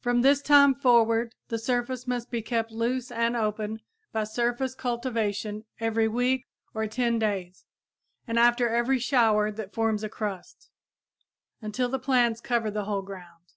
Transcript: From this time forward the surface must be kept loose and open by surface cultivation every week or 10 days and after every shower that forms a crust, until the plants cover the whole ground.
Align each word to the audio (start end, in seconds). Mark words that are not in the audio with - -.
From 0.00 0.22
this 0.22 0.42
time 0.42 0.74
forward 0.74 1.36
the 1.46 1.56
surface 1.56 2.04
must 2.08 2.32
be 2.32 2.42
kept 2.42 2.72
loose 2.72 3.12
and 3.12 3.36
open 3.36 3.78
by 4.10 4.24
surface 4.24 4.74
cultivation 4.74 5.66
every 5.78 6.08
week 6.08 6.46
or 6.74 6.88
10 6.88 7.20
days 7.20 7.64
and 8.26 8.40
after 8.40 8.68
every 8.68 8.98
shower 8.98 9.52
that 9.52 9.72
forms 9.72 10.02
a 10.02 10.08
crust, 10.08 10.68
until 11.60 11.88
the 11.88 12.00
plants 12.00 12.40
cover 12.40 12.72
the 12.72 12.86
whole 12.86 13.02
ground. 13.02 13.52